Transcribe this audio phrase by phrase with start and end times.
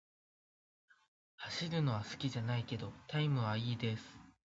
[1.37, 4.19] 走るのは好きじゃないけど、タイムは良いです。